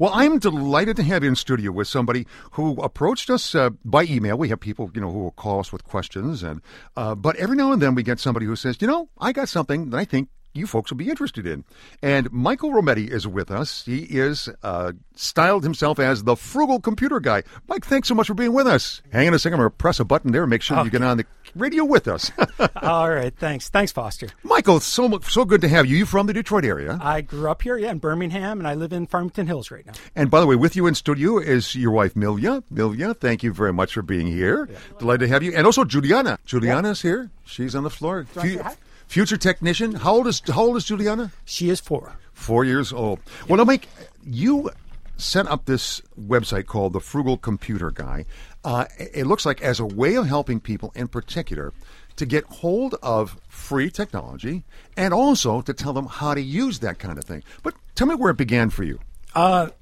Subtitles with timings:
[0.00, 4.04] Well, I'm delighted to have you in studio with somebody who approached us uh, by
[4.04, 4.38] email.
[4.38, 6.62] We have people, you know, who will call us with questions, and
[6.96, 9.50] uh, but every now and then we get somebody who says, you know, I got
[9.50, 11.64] something that I think you folks will be interested in.
[12.02, 13.84] And Michael Rometty is with us.
[13.84, 17.42] He is uh, styled himself as the frugal computer guy.
[17.68, 19.00] Mike, thanks so much for being with us.
[19.12, 19.54] Hang on a second.
[19.54, 20.86] I'm going to press a button there and make sure Okay.
[20.86, 22.30] you get on the radio with us.
[22.82, 23.68] All right, thanks.
[23.68, 24.28] Thanks, Foster.
[24.42, 25.96] Michael, so so good to have you.
[25.98, 26.98] You from the Detroit area.
[27.02, 29.92] I grew up here, yeah, in Birmingham, and I live in Farmington Hills right now.
[30.16, 32.62] And by the way, with you in studio is your wife, Milya.
[32.70, 34.68] Milya, thank you very much for being here.
[34.98, 35.52] Delighted to have you.
[35.54, 36.38] And also Juliana.
[36.44, 37.30] Juliana's here.
[37.44, 38.26] She's on the floor.
[38.36, 38.74] I Fu- say hi?
[39.10, 39.92] Future technician.
[39.96, 41.32] How old is how old is Juliana?
[41.44, 42.16] She is four.
[42.32, 43.18] Four years old.
[43.48, 43.88] Well, now, Mike,
[44.24, 44.70] you
[45.16, 48.24] set up this website called the Frugal Computer Guy.
[48.64, 51.72] Uh, it looks like as a way of helping people, in particular,
[52.16, 54.62] to get hold of free technology
[54.96, 57.42] and also to tell them how to use that kind of thing.
[57.62, 59.00] But tell me where it began for you.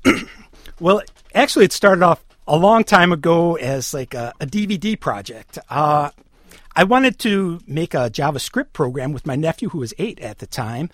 [0.80, 1.02] Well,
[1.34, 5.58] actually, it started off a long time ago as like a, a DVD project.
[5.68, 6.10] Uh,
[6.78, 10.46] I wanted to make a JavaScript program with my nephew, who was eight at the
[10.46, 10.90] time,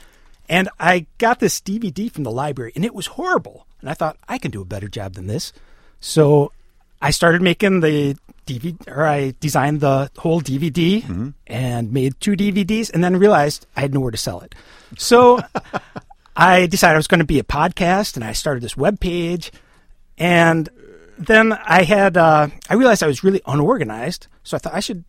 [0.48, 3.66] and I got this DVD from the library, and it was horrible.
[3.82, 5.52] And I thought I can do a better job than this,
[6.00, 6.52] so
[7.02, 12.91] I started making the DVD, or I designed the whole DVD and made two DVDs,
[12.91, 14.54] and then realized I had nowhere to sell it.
[14.96, 15.42] So
[16.34, 19.52] I decided I was going to be a podcast, and I started this web page.
[20.16, 20.66] And
[21.19, 25.04] then I had uh, I realized I was really unorganized, so I thought I should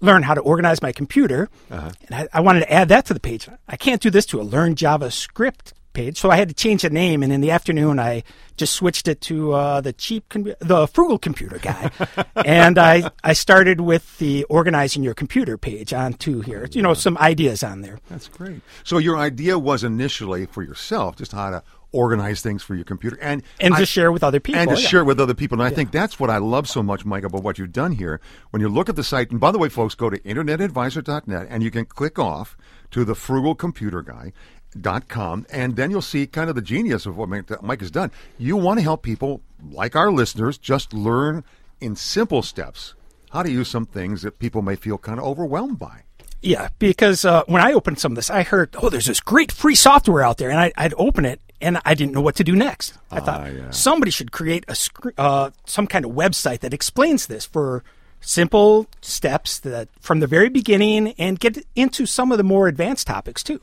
[0.00, 1.48] learn how to organize my computer.
[1.70, 3.48] And I, I wanted to add that to the page.
[3.68, 6.90] I can't do this to a Learn JavaScript page, so I had to change the
[6.90, 7.22] name.
[7.22, 8.22] And in the afternoon, I
[8.56, 11.90] just switched it to uh, the cheap, com- the frugal computer guy.
[12.44, 16.68] and I I started with the organizing your computer page on to here.
[16.72, 17.98] You know, some ideas on there.
[18.08, 18.60] That's great.
[18.84, 21.62] So your idea was initially for yourself, just how to
[21.92, 24.88] organize things for your computer and And to share with other people, and to yeah.
[24.88, 25.60] share with other people.
[25.60, 28.20] And I think that's what I love so much, Mike, about what you've done here.
[28.50, 31.62] When you look at the site, and by the way, folks, go to internetadvisor.net and
[31.62, 32.56] you can click off
[32.90, 34.32] to the frugal computer guy.
[34.80, 38.12] Dot com, and then you'll see kind of the genius of what Mike has done.
[38.38, 41.42] You want to help people like our listeners just learn
[41.80, 42.94] in simple steps
[43.30, 46.02] how to use some things that people may feel kind of overwhelmed by.
[46.40, 49.50] Yeah, because uh, when I opened some of this, I heard, oh, there's this great
[49.50, 52.44] free software out there, and I, I'd open it, and I didn't know what to
[52.44, 52.94] do next.
[53.10, 53.70] I thought yeah.
[53.70, 57.84] somebody should create a scr- uh, some kind of website that explains this for
[58.20, 63.06] simple steps that from the very beginning, and get into some of the more advanced
[63.06, 63.60] topics too.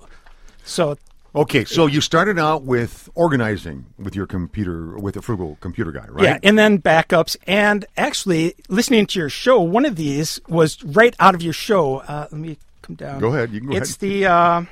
[0.63, 0.97] So
[1.35, 6.07] Okay, so you started out with organizing with your computer, with a frugal computer guy,
[6.09, 6.23] right?
[6.23, 7.37] Yeah, and then backups.
[7.45, 11.97] And actually, listening to your show, one of these was right out of your show.
[11.97, 13.19] Uh, let me come down.
[13.19, 13.89] Go ahead, you can go it's ahead.
[13.89, 14.25] It's the.
[14.25, 14.65] Uh,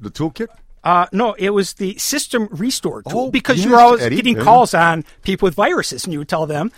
[0.00, 0.46] the toolkit.
[0.84, 4.36] Uh, no, it was the system restore tool Oh, because you were always Eddie, getting
[4.36, 4.42] yeah.
[4.42, 6.72] calls on people with viruses, and you would tell them,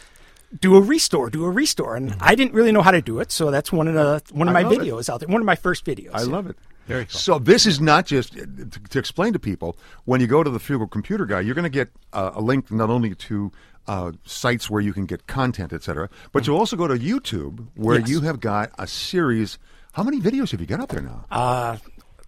[0.61, 3.33] "Do a restore, do a restore." And I didn't really know how to do it,
[3.33, 4.81] so that's one of the one of I my love it.
[4.81, 6.11] videos out there, one of my first videos.
[6.15, 6.57] I love it.
[6.87, 7.19] Very cool.
[7.19, 8.47] So this is not just to,
[8.91, 11.71] to explain to people when you go to the Frugal computer guy, you're going to
[11.71, 13.51] get uh, a link not only to
[13.89, 18.01] uh, sites where you can get content, etc., but you'll also go to YouTube where
[18.01, 18.11] Yes.
[18.11, 19.59] you have got a series.
[19.93, 21.25] How many videos have you got up there now?
[21.31, 21.77] Uh,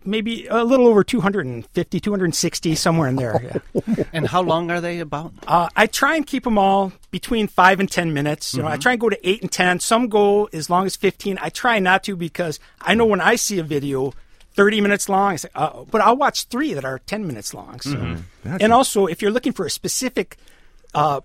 [0.07, 3.61] Maybe a little over 250, 260, somewhere in there.
[3.75, 4.05] Yeah.
[4.13, 5.33] And how long are they about?
[5.47, 8.55] Uh, I try and keep them all between five and ten minutes.
[8.55, 8.75] You know, Mm-hmm.
[8.75, 9.81] I try and go to eight and ten.
[9.81, 11.39] Some go as long as fifteen.
[11.41, 14.13] I try not to because I know when I see a video
[14.55, 17.81] thirty minutes long, I say, uh, but I'll watch three that are ten minutes long.
[17.81, 17.91] So.
[17.97, 18.57] Mm-hmm.
[18.61, 20.37] And also, if you're looking for a specific
[20.95, 21.21] uh,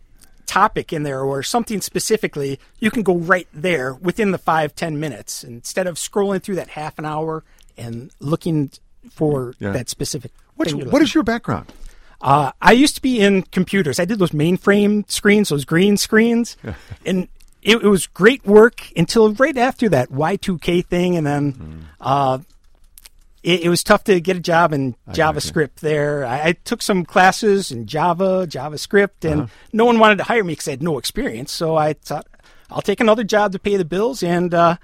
[0.48, 5.00] topic in there or something specifically, you can go right there within the five ten
[5.00, 7.44] minutes instead of scrolling through that half an hour
[7.78, 8.72] and looking
[9.10, 9.72] for Yeah.
[9.72, 10.32] that specific.
[10.56, 11.72] What's, what is your background?
[12.22, 14.00] uh, I used to be in computers.
[14.00, 16.56] I did those mainframe screens, those green screens,
[17.06, 17.28] and
[17.64, 21.80] it, it was great work until right after that Y2K thing, and then Mm-hmm.
[22.00, 22.40] uh,
[23.44, 25.76] it, it was tough to get a job in JavaScript.
[25.80, 29.54] There, I, I took some classes in Java, JavaScript, and Uh-huh.
[29.74, 31.52] no one wanted to hire me because I had no experience.
[31.52, 32.28] So I thought
[32.70, 34.78] I'll take another job to pay the bills and uh,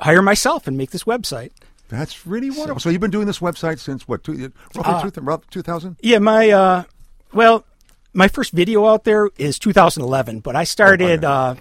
[0.00, 1.50] hire myself and make this website.
[1.88, 2.80] That's really wonderful.
[2.80, 4.24] So, you've been doing this website since what?
[4.24, 5.10] Two, roughly
[5.50, 5.96] two thousand.
[6.00, 6.84] Yeah, my uh,
[7.32, 7.64] well,
[8.12, 11.54] my first video out there is 2011, but I started Oh, uh,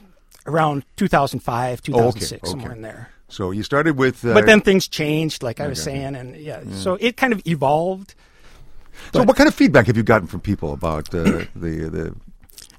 [0.46, 2.50] around 2005, 2006, okay.
[2.50, 3.10] somewhere in there.
[3.28, 4.24] So you started with.
[4.24, 5.98] Uh, But then things changed, like I was Okay.
[6.00, 8.14] saying, and yeah, so it kind of evolved.
[9.12, 11.24] so what kind of feedback have you gotten from people about uh,
[11.56, 12.16] the the?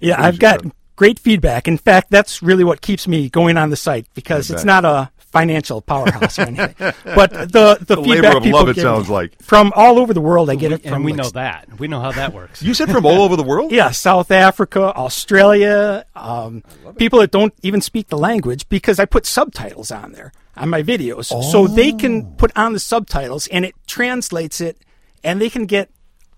[0.00, 0.64] Yeah, I've got?
[0.96, 1.66] Great feedback.
[1.68, 5.10] In fact, that's really what keeps me going on the site because it's not a
[5.18, 6.74] financial powerhouse or anything.
[7.04, 9.42] But the the, The feedback labor of people love, it give sounds like.
[9.42, 10.48] from all over the world.
[10.48, 11.78] I get it from and we like, know that.
[11.80, 12.62] We know how that works.
[12.62, 13.72] You said from all over the world?
[13.80, 16.62] Yeah, South Africa, Australia, um,
[16.96, 20.82] people that don't even speak the language because I put subtitles on there on my
[20.84, 21.26] videos.
[21.50, 21.96] So they Oh.
[21.96, 24.78] can put on the subtitles and it translates it
[25.24, 25.90] and they can get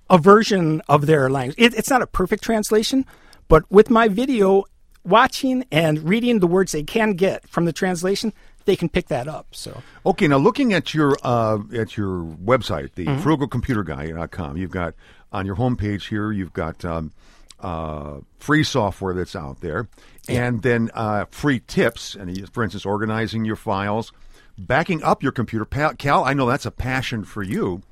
[0.09, 1.57] a version of their language.
[1.59, 3.05] It, it's not a perfect translation,
[3.49, 4.65] but with my video,
[5.05, 8.33] watching and reading the words they can get from the translation,
[8.65, 9.47] they can pick that up.
[9.53, 13.29] So Okay, now looking at your uh, at your website, the Mm-hmm.
[13.29, 14.95] frugalcomputerguy.com, you've got
[15.33, 17.13] on your homepage here, you've got um,
[17.61, 19.89] uh, free software that's out there,
[20.29, 24.13] and then uh, free tips, and for instance, organizing your files,
[24.59, 25.65] backing up your computer.
[25.65, 27.83] Cal, I know that's a passion for you.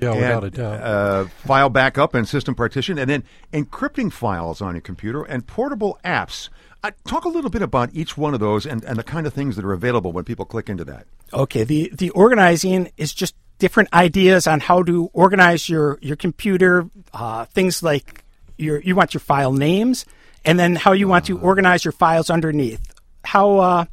[0.00, 0.82] Yeah, without a doubt.
[0.82, 5.98] Uh, file backup and system partition, and then encrypting files on your computer and portable
[6.04, 6.48] apps.
[6.82, 9.32] Uh, talk a little bit about each one of those and, and the kind of
[9.32, 11.06] things that are available when people click into that.
[11.32, 16.88] Okay, the the organizing is just different ideas on how to organize your your computer.
[17.12, 18.22] Uh, things like
[18.58, 20.04] your you want your file names,
[20.44, 22.92] and then how you want to organize your files underneath.
[23.24, 23.84] How uh,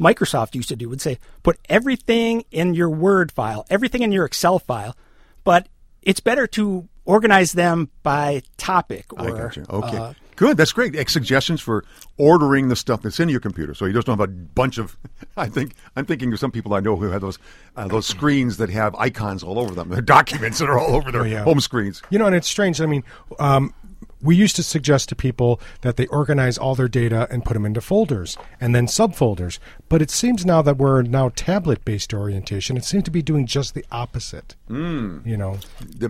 [0.00, 4.24] Microsoft used to do would say put everything in your Word file, everything in your
[4.24, 4.96] Excel file,
[5.44, 5.68] but
[6.02, 9.66] it's better to organize them by topic or I got you.
[9.68, 9.96] Okay.
[9.96, 10.56] uh, Good.
[10.56, 10.96] That's great.
[11.10, 11.84] Suggestions for
[12.16, 14.96] ordering the stuff that's in your computer, so you just don't have a bunch of.
[15.36, 17.38] I think I'm thinking of some people I know who have those
[17.76, 19.90] uh, those screens that have icons all over them.
[19.90, 21.44] They're documents that are all over their yeah.
[21.44, 22.00] home screens.
[22.08, 22.80] You know, and it's strange.
[22.80, 23.04] I mean,
[23.38, 23.74] um,
[24.22, 27.64] we used to suggest to people that they organize all their data and put them
[27.64, 29.58] into folders and then subfolders.
[29.88, 33.74] But it seems now that we're now tablet-based orientation, it seems to be doing just
[33.74, 34.56] the opposite.
[34.68, 35.26] Mm.
[35.26, 35.58] You know,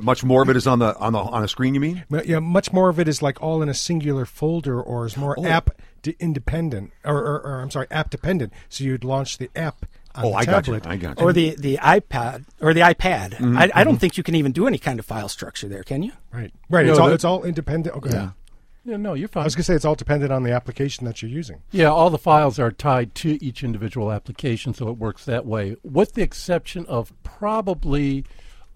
[0.01, 1.75] much more of it is on the on the on a screen.
[1.75, 2.05] You mean?
[2.25, 5.37] Yeah, much more of it is like all in a singular folder, or is more
[5.47, 5.71] app
[6.03, 8.53] d- independent, or, or, or I'm sorry, app dependent.
[8.69, 9.87] So you'd launch the app
[10.17, 10.81] Oh, the I got you.
[10.85, 11.25] I got you.
[11.27, 13.35] or the the iPad or the iPad.
[13.35, 15.83] Mm-hmm, I, I don't think you can even do any kind of file structure there,
[15.85, 16.13] can you?
[16.33, 16.85] Right, right.
[16.87, 17.97] No, it's all that- it's all independent.
[17.97, 18.11] Okay.
[18.11, 18.31] Yeah.
[18.85, 19.43] yeah, no, you're fine.
[19.43, 21.63] I was gonna say it's all dependent on the application that you're using.
[21.71, 25.77] Yeah, all the files are tied to each individual application, so it works that way.
[25.85, 28.25] With the exception of probably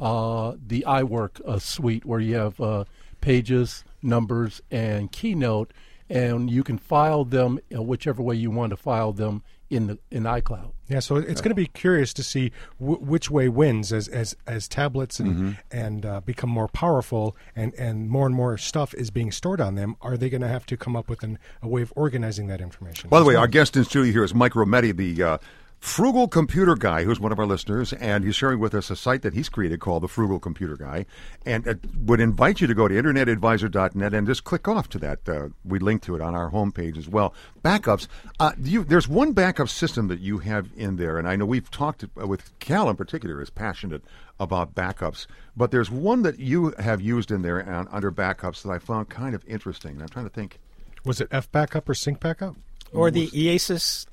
[0.01, 2.85] uh, the iWork uh, suite, where you have uh,
[3.21, 5.73] pages, numbers, and Keynote,
[6.11, 9.43] and you can file them uh, whichever way you want to file them
[9.75, 10.71] in the in iCloud.
[10.89, 14.37] Yeah, so it's going to be curious to see w- which way wins as as
[14.47, 15.51] as tablets and Mm-hmm.
[15.71, 19.75] and uh, become more powerful and and more and more stuff is being stored on
[19.75, 19.97] them.
[20.01, 22.61] Are they going to have to come up with an, a way of organizing that
[22.61, 23.09] information?
[23.11, 25.39] By the way, our guest in studio here is Mike Rometty, the uh,
[25.85, 29.21] frugal computer guy, who's one of our listeners, and he's sharing with us a site
[29.21, 31.05] that he's created called the Frugal Computer Guy,
[31.45, 31.75] and uh,
[32.07, 35.29] would invite you to go to internetadvisor.net and just click off to that.
[35.29, 37.35] Uh, we link to it on our homepage as well.
[37.63, 38.09] Backups.
[38.41, 41.71] Uh, you, there's one backup system that you have in there, and I know we've
[41.71, 44.03] talked uh, with Cal in particular is passionate
[44.41, 48.71] about backups, but there's one that you have used in there and under backups that
[48.71, 50.01] I found kind of interesting.
[50.01, 50.59] I'm trying to think.
[51.05, 52.57] was it FBackup or sync backup?
[52.91, 54.07] Or the EaseUS.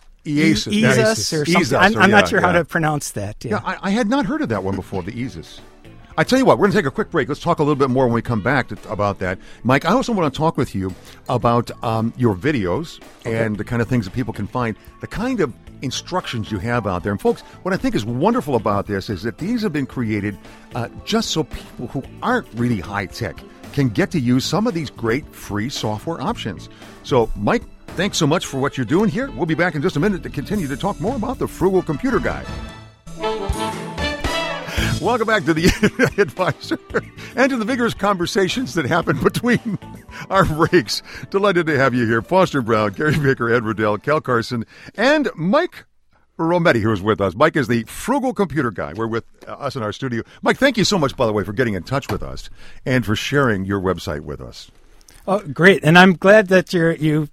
[1.34, 1.78] That or something.
[1.78, 3.44] I'm, I'm yeah, not sure how to pronounce that.
[3.44, 3.52] Yeah.
[3.52, 5.62] Yeah, I, I had not heard of that one before, the Aegis.
[6.18, 7.30] I tell you what, we're going to take a quick break.
[7.30, 9.40] Let's talk a little bit more when we come back to, about that.
[9.64, 10.94] Mike, I also want to talk with you
[11.30, 15.40] about um, your videos and the kind of things that people can find, the kind
[15.40, 17.14] of instructions you have out there.
[17.14, 20.38] And, folks, what I think is wonderful about this is that these have been created
[20.76, 23.38] uh, just so people who aren't really high tech
[23.72, 26.68] can get to use some of these great free software options.
[27.04, 27.64] So, Mike,
[27.96, 29.30] thanks so much for what you're doing here.
[29.32, 31.82] We'll be back in just a minute to continue to talk more about the Frugal
[31.82, 32.46] Computer Guy.
[35.02, 35.66] Welcome back to the
[36.18, 36.78] Advisor
[37.36, 39.80] and to the vigorous conversations that happen between
[40.30, 41.02] our breaks.
[41.32, 42.22] Delighted to have you here.
[42.22, 44.64] Foster Brown, Gary Baker, Ed Riddell, Cal Carson,
[44.96, 45.86] and Mike
[46.38, 47.34] Rometty, who's with us.
[47.36, 48.94] Mike is the frugal computer guy.
[48.94, 50.24] We're with uh, us in our studio.
[50.44, 52.50] Mike, thank you so much, by the way, for getting in touch with us
[52.86, 54.70] and for sharing your website with us.
[55.28, 55.84] Oh, great.
[55.84, 57.30] And I'm glad that you're, you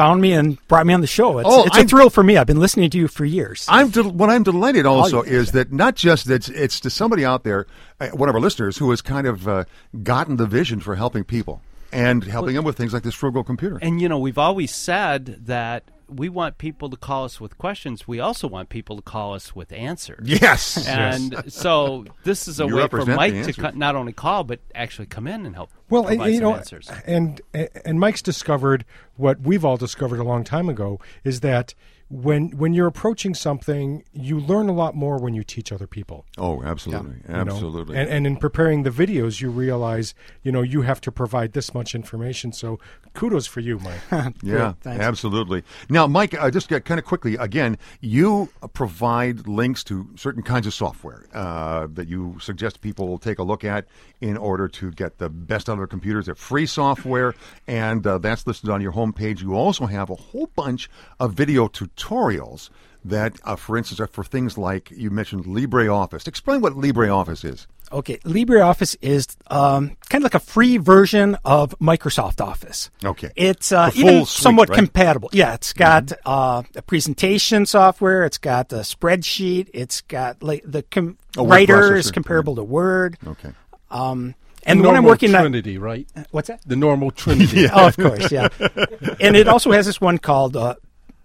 [0.00, 1.38] found me and brought me on the show.
[1.38, 2.38] It's, Oh, it's a thrill for me.
[2.38, 3.66] I've been listening to you for years.
[3.68, 7.22] I'm del- what I'm delighted also is that not just that it's, it's to somebody
[7.24, 7.66] out there,
[8.00, 9.64] uh, one of our listeners who has kind of uh,
[10.02, 11.60] gotten the vision for helping people
[11.92, 13.78] and helping them with things like this frugal computer.
[13.82, 18.06] And you know, we've always said that we want people to call us with questions.
[18.08, 20.28] We also want people to call us with answers.
[20.28, 24.44] yes, And so this is a You way for Mike to co- not only call
[24.44, 26.90] but actually come in and help Well, and, you some know, answers.
[27.06, 27.40] and
[27.84, 28.84] and Mike's discovered
[29.16, 31.74] what we've all discovered a long time ago is that
[32.10, 36.26] when when you're approaching something, you learn a lot more when you teach other people.
[36.36, 37.40] Oh, absolutely, you know?
[37.40, 37.96] absolutely.
[37.96, 40.12] And, and in preparing the videos, you realize,
[40.42, 42.52] you know, you have to provide this much information.
[42.52, 42.80] So
[43.14, 44.00] kudos for you, Mike.
[44.42, 45.04] Yeah, thanks.
[45.04, 45.62] absolutely.
[45.88, 50.42] Now, Mike, uh, just get kind of quickly again, you uh, provide links to certain
[50.42, 53.86] kinds of software uh, that you suggest people take a look at
[54.20, 56.26] in order to get the best out of their computers.
[56.26, 57.34] They're free software,
[57.68, 59.42] and uh, that's listed on your homepage.
[59.42, 60.90] You also have a whole bunch
[61.20, 61.99] of video tutorials
[63.04, 66.28] that, uh, for instance, are for things like you mentioned LibreOffice.
[66.28, 67.66] Explain what LibreOffice is.
[67.92, 72.90] Okay, LibreOffice is um, kind of like a free version of Microsoft Office.
[73.04, 73.30] Okay.
[73.34, 74.76] It's uh, even suite, somewhat right?
[74.76, 74.84] Mm-hmm.
[74.86, 75.30] compatible.
[75.32, 78.24] Yeah, it's got uh, a presentation software.
[78.24, 79.70] It's got a spreadsheet.
[79.74, 83.18] It's got like the com- A word writer is processor, comparable to Word.
[83.26, 83.50] Okay.
[83.90, 85.40] Um, and the one I'm normal working on.
[85.40, 86.06] Trinity, right?
[86.30, 86.60] What's that?
[86.66, 87.66] The normal Trinity.
[87.72, 88.48] Oh, of course, yeah.
[89.20, 90.76] and it also has this one called uh,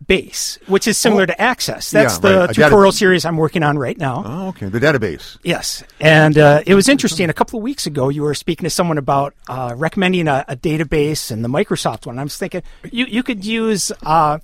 [0.07, 1.91] Base, which is similar to Access.
[1.91, 2.15] That's.
[2.15, 2.49] Yeah, the right.
[2.49, 4.23] A data- tutorial series I'm working on right now.
[4.25, 4.67] Oh, okay.
[4.67, 5.37] The database.
[5.43, 7.29] Yes, and uh, it was interesting.
[7.29, 10.55] A couple of weeks ago, you were speaking to someone about uh, recommending a, a
[10.55, 12.19] database and the Microsoft one.
[12.19, 14.39] I was thinking you you could use uh,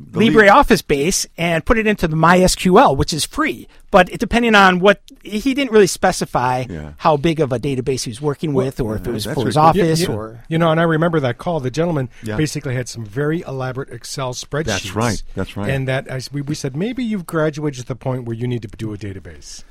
[0.00, 3.68] uh, li- LibreOffice base and put it into the MySQL, which is free.
[3.90, 6.94] But it, depending on what he didn't really specify Yeah.
[6.98, 9.56] how big of a database he was working with, or if it was for his
[9.56, 9.56] ridiculous.
[9.56, 10.14] office, Yeah, yeah.
[10.14, 11.60] or you know, and I remember that call.
[11.60, 12.36] The gentleman Yeah.
[12.36, 14.64] basically had some very elaborate Excel spreadsheets.
[14.64, 15.22] That's right.
[15.36, 15.70] That's right.
[15.70, 18.62] And that I, we, we said maybe you've graduated to the point where you need
[18.62, 19.62] to do a database,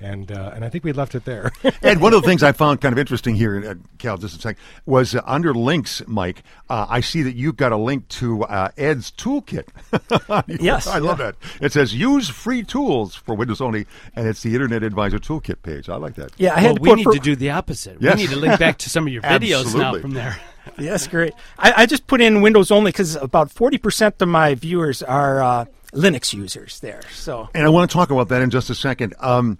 [0.00, 1.50] and uh, and I think we left it there.
[1.82, 4.40] Ed, one of the things I found kind of interesting here, uh, Cal, just a
[4.40, 6.42] second, was uh, under links, Mike.
[6.70, 9.68] Uh, I see that you've got a link to uh, Ed's toolkit.
[10.60, 11.32] Yes, I love yeah.
[11.32, 11.36] that.
[11.60, 15.88] It says use free tools for Windows only, and it's the Internet Advisor Toolkit page.
[15.88, 16.32] I like that.
[16.38, 17.96] yeah, I Well, had to we need for- to do the opposite.
[18.00, 18.16] Yes.
[18.16, 20.38] We need to link back to some of your videos now from there.
[20.78, 21.32] Yes, great.
[21.58, 25.42] I, I just put in Windows only because about forty percent of my viewers are
[25.42, 27.00] uh, Linux users there.
[27.12, 29.14] So And I want to talk about that in just a second.
[29.18, 29.58] Um,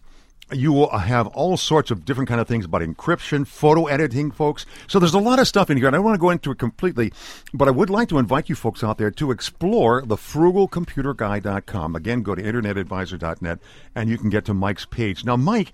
[0.52, 4.66] you will have all sorts of different kind of things about encryption, photo editing, folks.
[4.86, 6.50] So there's a lot of stuff in here, and I don't want to go into
[6.50, 7.12] it completely,
[7.52, 11.96] but I would like to invite you folks out there to explore the frugalcomputerguy.com.
[11.96, 13.58] Again, go to internetadvisor.net,
[13.94, 15.24] and you can get to Mike's page.
[15.24, 15.72] Now, Mike,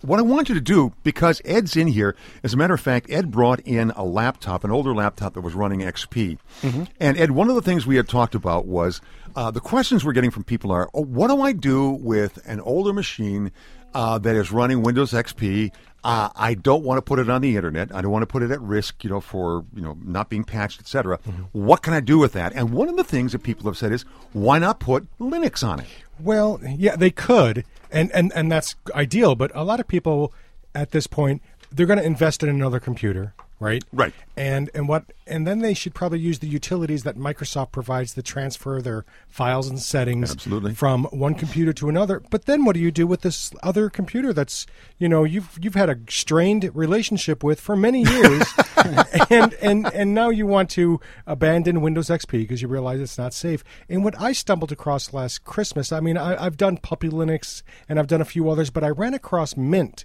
[0.00, 3.10] what I want you to do, because Ed's in here, as a matter of fact,
[3.10, 6.38] Ed brought in a laptop, an older laptop that was running XP.
[7.00, 9.00] And Ed, one of the things we had talked about was
[9.34, 12.60] uh, the questions we're getting from people are, oh, what do I do with an
[12.60, 13.50] older machine
[13.94, 15.72] uh, that is running Windows XP?
[16.04, 17.92] Uh, I don't want to put it on the internet.
[17.94, 20.44] I don't want to put it at risk, you know, for you know not being
[20.44, 21.18] patched, etc.
[21.52, 22.52] What can I do with that?
[22.54, 25.80] And one of the things that people have said is, why not put Linux on
[25.80, 25.86] it?
[26.20, 29.34] Well, yeah, they could, and and and that's ideal.
[29.34, 30.32] But a lot of people
[30.74, 33.84] at this point they're going to invest in another computer, right?
[33.92, 34.12] Right.
[34.36, 38.22] And and what and then they should probably use the utilities that Microsoft provides to
[38.22, 40.74] transfer their files and settings Absolutely.
[40.74, 42.20] from one computer to another.
[42.30, 44.66] But then what do you do with this other computer that's
[44.98, 48.46] you know you've you've had a strained relationship with for many years,
[49.30, 53.34] and and and now you want to abandon Windows XP because you realize it's not
[53.34, 53.64] safe.
[53.88, 57.98] And what I stumbled across last Christmas, I mean, I, I've done Puppy Linux and
[57.98, 60.04] I've done a few others, but I ran across Mint.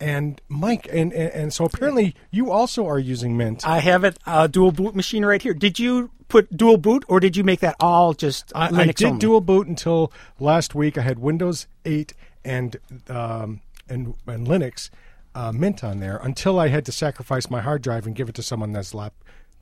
[0.00, 3.66] And Mike, and, and and so apparently you also are using Mint.
[3.66, 5.54] I have it a dual boot machine right here.
[5.54, 8.86] Did you put dual boot, or did you make that all just I, Linux I
[8.86, 9.18] did only?
[9.20, 10.98] dual boot until last week.
[10.98, 12.12] I had Windows 8
[12.44, 12.76] and
[13.08, 14.90] um, and, and Linux
[15.34, 18.34] uh, Mint on there until I had to sacrifice my hard drive and give it
[18.36, 19.14] to someone that's lap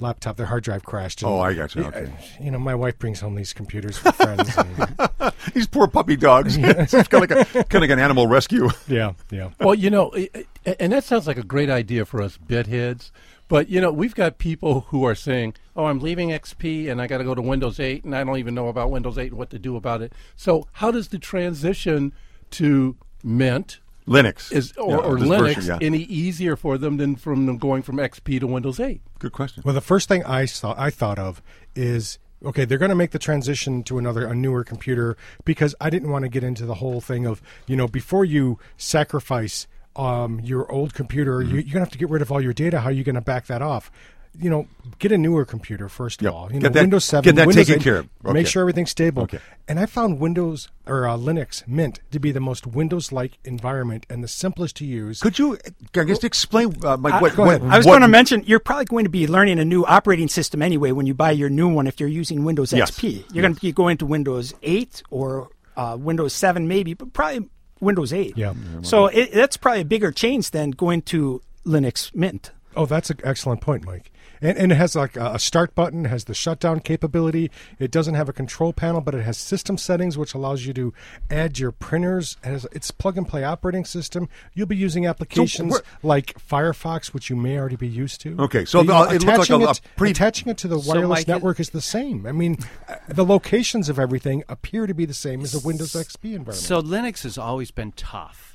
[0.03, 0.37] laptop.
[0.37, 1.23] Their hard drive crashed.
[1.23, 1.83] and- Oh, I got you.
[1.83, 2.05] Yeah, Okay.
[2.05, 4.55] Uh, you know, my wife brings home these computers for friends.
[4.59, 6.57] and- These poor puppy dogs.
[6.61, 8.69] it's kind of like a kind of like an animal rescue.
[8.89, 9.51] yeah, yeah.
[9.61, 10.29] Well, you know, i-
[10.67, 13.11] i- and that sounds like a great idea for us bit heads.
[13.49, 17.07] But you know, we've got people who are saying, "Oh, I'm leaving XP and I
[17.07, 19.39] got to go to Windows 8, and I don't even know about Windows 8 and
[19.39, 22.13] what to do about it." So, how does the transition
[22.53, 25.87] to Mint Linux is or, Yeah, or Linux version, yeah.
[25.87, 29.01] any easier for them than from them going from XP to Windows 8?
[29.19, 29.63] Good question.
[29.65, 31.41] Well, the first thing I saw, I thought of
[31.77, 32.65] is okay.
[32.65, 36.25] They're going to make the transition to another, a newer computer because I didn't want
[36.25, 40.95] to get into the whole thing of you know before you sacrifice um, your old
[40.95, 41.49] computer, Mm-hmm.
[41.51, 42.81] you, you're going to have to get rid of all your data.
[42.81, 43.91] How are you going to back that off?
[44.39, 44.67] You know,
[44.99, 46.33] get a newer computer first of Yep.
[46.33, 46.47] all.
[46.47, 48.09] You Get know, that- Windows Seven, get that Windows taken 8, care of.
[48.25, 48.33] Okay.
[48.33, 49.25] Make sure everything's stable.
[49.25, 49.39] Okay.
[49.69, 54.25] And I found Windows or uh, Linux Mint to be the most Windows-like environment and
[54.25, 55.21] the simplest to use.
[55.21, 55.59] Could you,
[55.95, 57.71] I guess, explain, uh, Mike, what, go what, ahead.
[57.71, 60.29] I was what- going to mention you're probably going to be learning a new operating
[60.29, 61.87] system anyway when you buy your new one.
[61.87, 62.91] If you're using Windows Yes.
[62.93, 67.13] XP, you're going to be going to Windows 8 or uh, Windows 7, maybe, but
[67.13, 68.37] probably Windows 8.
[68.39, 68.55] Yeah.
[68.81, 72.51] So it, that's probably a bigger change than going to Linux Mint.
[72.77, 74.11] Oh, that's an excellent point, Mike.
[74.41, 77.51] And, and it has like a a start button, has the shutdown capability.
[77.79, 80.93] It doesn't have a control panel, but it has system settings, which allows you to
[81.31, 82.37] add your printers.
[82.45, 84.29] It has, it's plug and play operating system.
[84.53, 88.37] You'll be using applications where- like Firefox, which you may already be used to.
[88.39, 90.81] Okay, so The- the- it looks like attaching a- a it- attaching it to the
[90.81, 92.27] So, wireless Mike, network is the same.
[92.27, 95.95] I mean, uh, the locations of everything appear to be the same as a Windows
[95.95, 96.57] XP environment.
[96.57, 98.52] So Linux has always been tough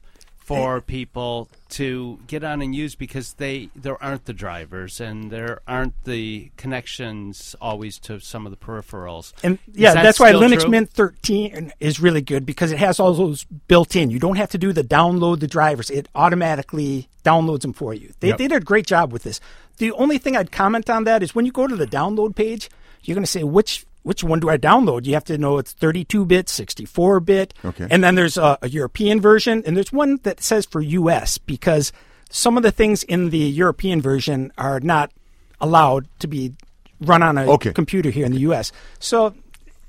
[0.47, 5.59] for people to get on and use because they there aren't the drivers and there
[5.67, 9.33] aren't the connections always to some of the peripherals.
[9.43, 10.69] And yeah, that that's why Linux true?
[10.69, 14.09] Mint 13 is really good because it has all those built in.
[14.09, 15.89] You don't have to do the download the drivers.
[15.89, 18.13] It automatically downloads them for you.
[18.21, 18.37] They, Yep.
[18.37, 19.41] they did a great job with this.
[19.79, 22.69] The only thing I'd comment on that is when you go to the download page,
[23.03, 25.05] you're going to say which which one do I download?
[25.05, 27.87] You have to know it's 32 bit, 64 bit, Okay.
[27.91, 31.91] and then there's a, a European version, and there's one that says for US because
[32.29, 35.11] some of the things in the European version are not
[35.59, 36.53] allowed to be
[37.01, 37.73] run on a Okay.
[37.73, 38.71] computer here in the US.
[38.99, 39.35] So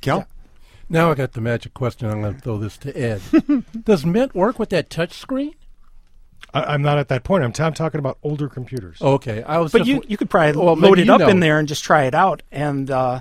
[0.00, 0.26] Cal?
[0.88, 2.08] Now I got the magic question.
[2.10, 3.20] I'm going to throw this to Ed.
[3.84, 5.54] Does Mint work with that touch screen?
[6.54, 7.44] I, I'm not at that point.
[7.44, 9.00] I'm, t- I'm talking about older computers.
[9.02, 9.70] Okay, I was.
[9.70, 11.28] But just you you could probably Well, load it up know.
[11.28, 13.20] in there and just try it out, and uh,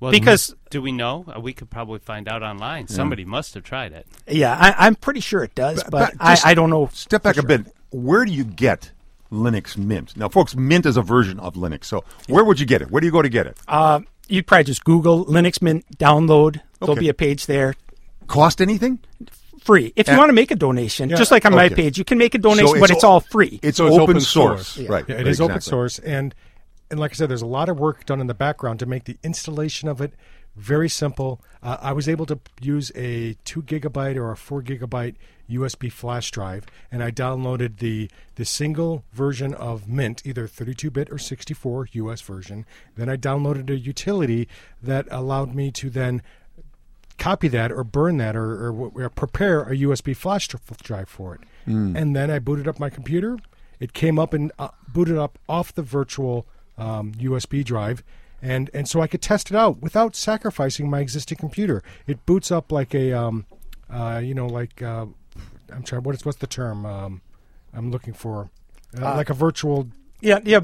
[0.00, 1.24] Well, because do we know?
[1.34, 2.88] Uh, We could probably find out online.
[2.88, 4.06] Somebody must have tried it.
[4.28, 6.88] yeah, I, I'm pretty sure it does, but, but I, I don't know.
[6.92, 7.66] Step for back a bit.
[7.90, 8.92] Where do you get
[9.32, 10.16] Linux Mint?
[10.16, 11.84] Now, folks, Mint is a version of Linux.
[11.86, 12.90] So where would you get it?
[12.90, 13.58] Where do you go to get it?
[13.68, 16.60] Uh, you'd probably just Google Linux Mint download.
[16.80, 17.00] There'll Okay.
[17.00, 17.74] be a page there,
[18.26, 18.98] Cost anything?
[19.62, 19.92] free.
[19.96, 22.34] If you want to make a donation, just like on my page, you can make
[22.36, 23.58] a donation, So but it's all free.
[23.62, 24.68] It's, So it's open, open source.
[24.68, 24.88] source.
[24.88, 25.04] Right.
[25.08, 25.70] Yeah, it is open exactly.
[25.70, 26.34] source, and
[26.90, 29.04] and like I said, there's a lot of work done in the background to make
[29.04, 30.12] the installation of it
[30.56, 31.40] very simple.
[31.62, 35.16] Uh, I was able to use a two gigabyte or a four gigabyte
[35.50, 41.10] USB flash drive, and I downloaded the the single version of Mint, either 32 bit
[41.10, 42.64] or 64 US version.
[42.96, 44.48] Then I downloaded a utility
[44.82, 46.22] that allowed me to then
[47.18, 51.40] copy that or burn that or, or, or prepare a USB flash drive for it.
[51.96, 53.38] And then I booted up my computer.
[53.80, 56.46] It came up and uh, booted up off the virtual
[56.78, 58.02] um, USB drive.
[58.42, 61.82] And, and so I could test it out without sacrificing my existing computer.
[62.06, 63.46] It boots up like a, um,
[63.90, 65.06] uh, you know, like, uh,
[65.72, 67.22] I'm trying, what is, what's the term um,
[67.72, 68.50] I'm looking for?
[69.00, 69.88] Uh, like a virtual,
[70.20, 70.60] yeah, yeah.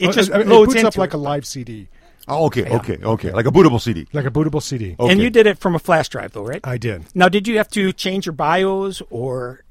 [0.00, 1.14] It uh, just uh, it loads boots into up like it.
[1.14, 1.88] a live CD,
[2.28, 3.30] Oh, okay, okay, okay.
[3.30, 4.06] Like a bootable CD.
[4.12, 4.96] like a bootable CD.
[4.98, 5.12] Okay.
[5.12, 6.60] And you did it from a flash drive, though, right?
[6.64, 7.04] I did.
[7.14, 9.62] Now, did you have to change your BIOS, or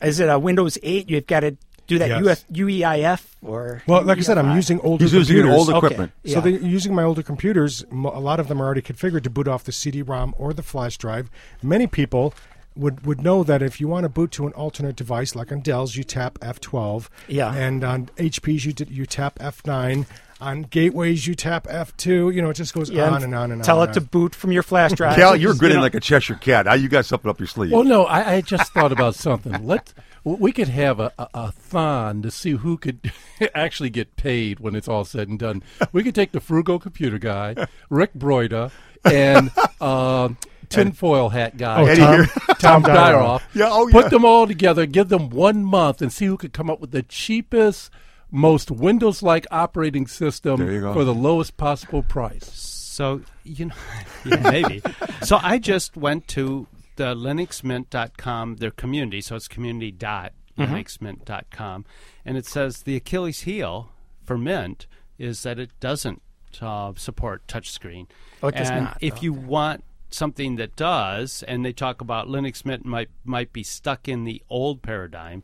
[0.00, 1.08] is it a Windows 8?
[1.08, 1.56] You've got to
[1.92, 2.44] do that Yes.
[2.44, 5.68] UF, UEIF or Well, like I said, I'm using older He's using an computers.
[5.68, 5.86] old Okay.
[5.86, 6.12] equipment.
[6.22, 6.34] Yeah.
[6.34, 7.84] So they're using my older computers.
[7.92, 10.96] A lot of them are already configured to boot off the CD-ROM or the flash
[10.98, 11.30] drive.
[11.62, 12.34] Many people
[12.74, 15.60] would, would know that if you want to boot to an alternate device, like on
[15.60, 17.08] Dell's, you tap F12.
[17.28, 17.52] Yeah.
[17.54, 20.06] And on HP's, you, d- you tap F9.
[20.40, 22.34] On gateways, you tap F2.
[22.34, 23.86] You know, it just goes Yeah, on and on and Tell on.
[23.86, 25.14] Tell it to boot from your flash drive.
[25.14, 26.66] Cal, you're You grinning know, like a Cheshire cat.
[26.66, 27.70] Now you got something up your sleeve.
[27.70, 29.64] Well, no, I, I just thought about something.
[29.64, 29.92] Let
[30.24, 33.10] we could have a, a, a thon to see who could
[33.54, 35.62] actually get paid when it's all said and done.
[35.92, 38.70] We could take the frugal computer guy, Rick Broida,
[39.04, 40.28] and uh,
[40.68, 42.26] tinfoil hat guy, Oh, Tom, here.
[42.26, 43.40] Tom Tom Dyeroff.
[43.40, 43.42] Dyeroff.
[43.54, 46.70] Yeah, oh, Put them all together, give them one month, and see who could come
[46.70, 47.90] up with the cheapest,
[48.30, 50.92] most Windows-like operating system There you go.
[50.94, 52.48] for the lowest possible price.
[52.52, 53.74] So you know,
[54.24, 54.82] yeah, maybe.
[55.22, 59.20] so I just went to the linuxmint.com, their community.
[59.20, 61.84] So it's community.linuxmint.com,
[62.24, 63.90] and it says the Achilles heel
[64.24, 64.86] for Mint
[65.18, 66.22] is that it doesn't
[66.60, 68.06] uh, support touchscreen.
[68.42, 68.98] Oh, it does and not.
[69.00, 73.62] If you want something that does, and they talk about Linux Mint might might be
[73.62, 75.42] stuck in the old paradigm,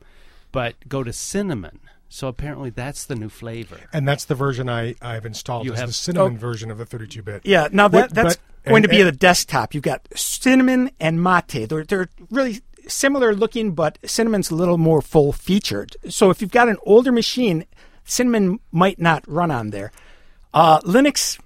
[0.52, 1.80] but go to Cinnamon.
[2.08, 3.78] So apparently that's the new flavor.
[3.92, 5.66] And that's the version I, I've installed.
[5.66, 6.38] You is have- the cinnamon Oh.
[6.38, 7.42] version of the 32-bit.
[7.44, 9.74] Yeah, now that that's but- going and- to be and- the desktop.
[9.74, 11.68] You've got Cinnamon and Mate.
[11.68, 15.96] They're they're really similar looking, but Cinnamon's a little more full featured.
[16.08, 17.66] So if you've got an older machine,
[18.04, 19.92] Cinnamon might not run on there.
[20.54, 21.38] Uh, Linux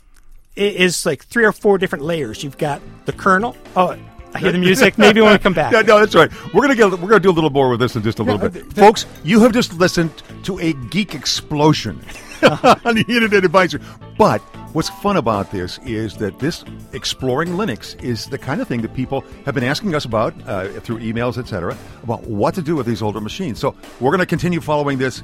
[0.55, 2.45] is like three or four different layers.
[2.45, 3.57] You've got the kernel.
[3.75, 3.97] Oh,
[4.35, 4.99] I hear the music.
[4.99, 5.73] Maybe when we come back.
[5.73, 6.31] Yeah, no, that's right.
[6.53, 8.49] We're gonna get we're gonna do a little more with this in just a little
[8.49, 9.07] bit, folks.
[9.25, 10.11] You have just listened
[10.45, 12.01] to a geek explosion
[12.85, 13.81] on the Internet Advisor.
[14.19, 14.41] But
[14.75, 18.95] what's fun about this is that this exploring Linux is the kind of thing that
[18.95, 22.87] people have been asking us about uh, through emails, etc., about what to do with
[22.87, 23.59] these older machines.
[23.61, 25.23] So we're gonna continue following this.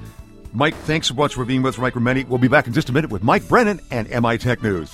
[0.52, 2.26] Mike, thanks so much for being with us, Mike Rometty.
[2.26, 4.88] We'll be back in just a minute with Mike Brennan and MiTechNews.